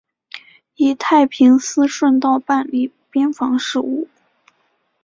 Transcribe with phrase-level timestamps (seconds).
[0.77, 4.07] 以太平思顺道办理边防事务。